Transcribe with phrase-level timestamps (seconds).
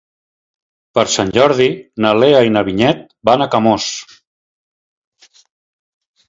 [0.97, 1.67] Per Sant Jordi
[2.05, 3.87] na Lea i na Vinyet van a Camós.